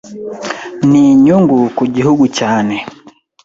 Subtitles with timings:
[0.89, 2.75] ni Inyungu ku gihugu cyane